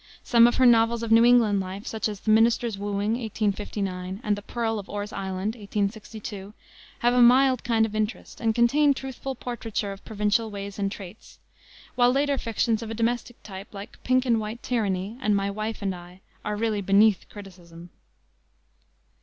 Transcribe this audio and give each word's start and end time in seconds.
Some 0.23 0.47
of 0.47 0.55
her 0.55 0.65
novels 0.65 1.03
of 1.03 1.11
New 1.11 1.23
England 1.23 1.59
life, 1.59 1.85
such 1.85 2.09
as 2.09 2.21
the 2.21 2.31
Minister's 2.31 2.75
Wooing, 2.75 3.11
1859, 3.11 4.19
and 4.23 4.35
the 4.35 4.41
Pearl 4.41 4.79
of 4.79 4.89
Orr's 4.89 5.13
Island, 5.13 5.53
1862, 5.53 6.55
have 7.01 7.13
a 7.13 7.21
mild 7.21 7.63
kind 7.63 7.85
of 7.85 7.93
interest, 7.93 8.41
and 8.41 8.55
contain 8.55 8.95
truthful 8.95 9.35
portraiture 9.35 9.91
of 9.91 10.03
provincial 10.03 10.49
ways 10.49 10.79
and 10.79 10.91
traits; 10.91 11.37
while 11.93 12.11
later 12.11 12.39
fictions 12.39 12.81
of 12.81 12.89
a 12.89 12.95
domestic 12.95 13.43
type, 13.43 13.71
like 13.75 14.03
Pink 14.03 14.25
and 14.25 14.39
White 14.39 14.63
Tyranny, 14.63 15.19
and 15.21 15.35
My 15.35 15.51
Wife 15.51 15.83
and 15.83 15.93
I, 15.93 16.21
are 16.43 16.55
really 16.57 16.81
beneath 16.81 17.29
criticism. 17.29 17.91